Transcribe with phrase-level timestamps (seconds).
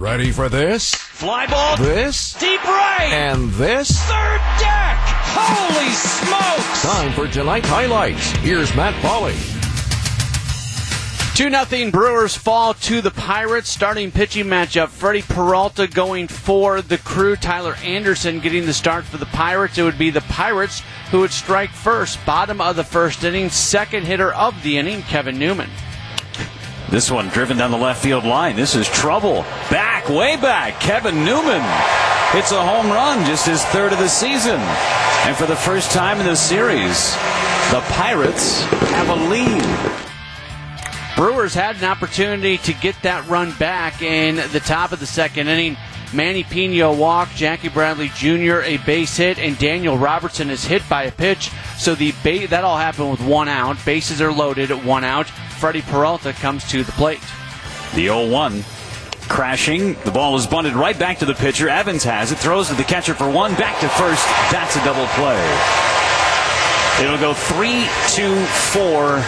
[0.00, 0.94] Ready for this?
[0.94, 1.76] Fly ball.
[1.76, 2.32] This?
[2.38, 3.10] Deep right.
[3.12, 4.00] And this?
[4.04, 4.96] Third deck.
[5.36, 6.82] Holy smokes.
[6.82, 8.30] Time for tonight's highlights.
[8.38, 9.36] Here's Matt Pauley.
[11.36, 13.68] 2 0 Brewers fall to the Pirates.
[13.68, 17.36] Starting pitching matchup Freddy Peralta going for the crew.
[17.36, 19.76] Tyler Anderson getting the start for the Pirates.
[19.76, 20.80] It would be the Pirates
[21.10, 22.18] who would strike first.
[22.24, 23.50] Bottom of the first inning.
[23.50, 25.68] Second hitter of the inning, Kevin Newman.
[26.90, 28.56] This one driven down the left field line.
[28.56, 29.42] This is trouble.
[29.70, 30.80] Back, way back.
[30.80, 31.62] Kevin Newman
[32.32, 34.58] hits a home run, just his third of the season.
[34.58, 37.12] And for the first time in the series,
[37.70, 40.00] the Pirates have a lead.
[41.16, 45.46] Brewers had an opportunity to get that run back in the top of the second
[45.46, 45.76] inning.
[46.12, 48.62] Manny Piña walk, Jackie Bradley Jr.
[48.62, 51.50] a base hit, and Daniel Robertson is hit by a pitch.
[51.78, 53.76] So the ba- that all happened with one out.
[53.84, 55.28] Bases are loaded at one out.
[55.28, 57.20] Freddy Peralta comes to the plate.
[57.94, 58.64] The 0-1
[59.28, 59.94] crashing.
[60.04, 61.68] The ball is bunted right back to the pitcher.
[61.68, 64.26] Evans has it, throws to the catcher for one, back to first.
[64.50, 65.40] That's a double play.
[67.04, 68.34] It'll go three, two,
[68.72, 69.22] four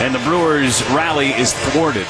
[0.00, 2.06] and the Brewers' rally is thwarted.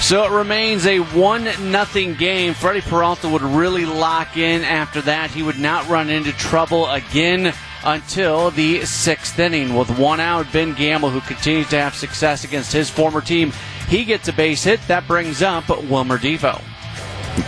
[0.00, 2.54] So it remains a 1 nothing game.
[2.54, 5.30] Freddy Peralta would really lock in after that.
[5.30, 9.74] He would not run into trouble again until the sixth inning.
[9.74, 13.52] With one out, Ben Gamel, who continues to have success against his former team,
[13.88, 14.80] he gets a base hit.
[14.88, 16.60] That brings up Wilmer Difo.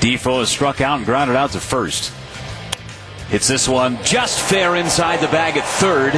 [0.00, 2.12] Difo is struck out and grounded out to first.
[3.28, 6.12] Hits this one just fair inside the bag at third.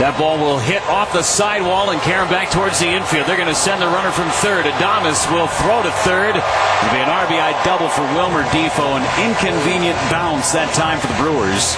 [0.00, 3.26] That ball will hit off the sidewall and carry back towards the infield.
[3.26, 4.64] They're going to send the runner from third.
[4.64, 6.36] Adames will throw to third.
[6.36, 8.96] It'll be an RBI double for Wilmer Difo.
[8.96, 11.76] An inconvenient bounce that time for the Brewers.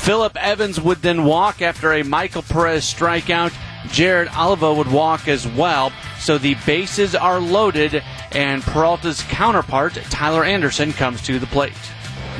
[0.00, 3.52] Phillip Evans would then walk after a Michael Perez strikeout.
[3.88, 5.92] Jared Oliva would walk as well.
[6.18, 11.72] So the bases are loaded, and Peralta's counterpart, Tyler Anderson, comes to the plate.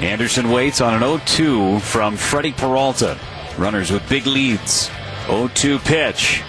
[0.00, 3.18] Anderson waits on an 0-2 from Freddy Peralta.
[3.58, 4.88] Runners with big leads.
[5.26, 6.42] 0-2 pitch.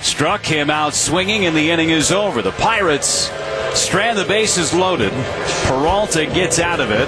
[0.00, 2.40] Struck him out swinging, and the inning is over.
[2.40, 3.30] The Pirates
[3.74, 5.12] strand the bases loaded.
[5.64, 7.06] Peralta gets out of it.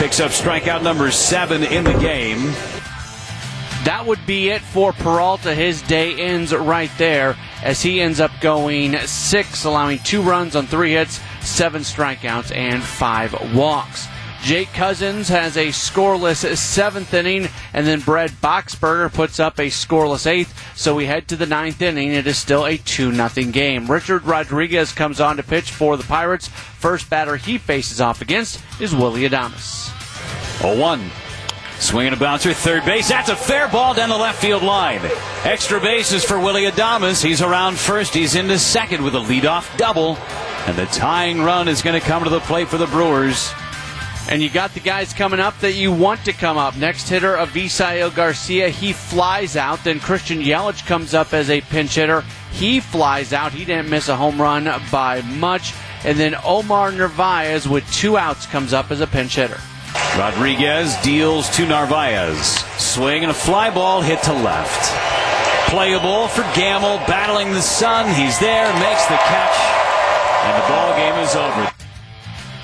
[0.00, 2.46] Picks up strikeout number seven in the game.
[3.84, 5.54] That would be it for Peralta.
[5.54, 10.66] His day ends right there as he ends up going six, allowing two runs on
[10.66, 14.08] three hits, seven strikeouts, and five walks.
[14.42, 20.26] Jake Cousins has a scoreless seventh inning, and then Brad Boxberger puts up a scoreless
[20.26, 20.54] eighth.
[20.76, 22.10] So we head to the ninth inning.
[22.12, 23.90] It is still a 2 0 game.
[23.90, 26.48] Richard Rodriguez comes on to pitch for the Pirates.
[26.48, 29.92] First batter he faces off against is Willy Adames.
[30.60, 31.10] 0 1.
[31.78, 33.08] Swinging a bouncer, third base.
[33.08, 35.00] That's a fair ball down the left field line.
[35.44, 37.22] Extra bases for Willy Adames.
[37.22, 38.14] He's around first.
[38.14, 40.16] He's into second with a leadoff double.
[40.66, 43.50] And the tying run is going to come to the plate for the Brewers.
[44.28, 46.76] And you got the guys coming up that you want to come up.
[46.76, 49.82] Next hitter, Avisail Garcia, he flies out.
[49.82, 52.22] Then Christian Yelich comes up as a pinch hitter.
[52.52, 53.52] He flies out.
[53.52, 55.74] He didn't miss a home run by much.
[56.04, 59.58] And then Omar Narvaez with two outs comes up as a pinch hitter.
[60.16, 62.58] Rodriguez deals to Narvaez.
[62.78, 64.90] Swing and a fly ball hit to left.
[65.70, 68.12] Playable for Gamel, battling the sun.
[68.14, 69.56] He's there, makes the catch,
[70.44, 71.79] and the ball game is over.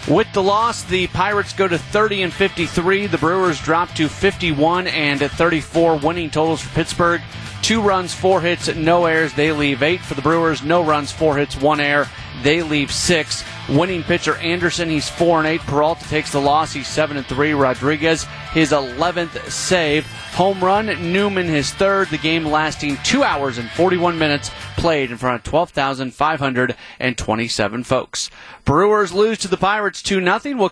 [0.08, 3.08] With the loss, the Pirates go to 30 and 53.
[3.08, 7.20] The Brewers drop to 51 and 34 winning totals for Pittsburgh.
[7.60, 9.32] Two runs, four hits, no errors.
[9.34, 10.62] They leave eight for the Brewers.
[10.62, 12.08] No runs, four hits, one error.
[12.42, 13.42] They leave six.
[13.68, 15.60] Winning pitcher Anderson, he's four and eight.
[15.62, 16.72] Peralta takes the loss.
[16.72, 17.52] He's seven and three.
[17.52, 20.06] Rodriguez, his 11th save.
[20.34, 20.86] Home run.
[21.12, 22.08] Newman, his third.
[22.08, 24.52] The game lasting two hours and 41 minutes.
[24.76, 28.30] Played in front of 12,527 folks.
[28.64, 30.40] Brewers lose to the Pirates 2 0.
[30.56, 30.68] We'll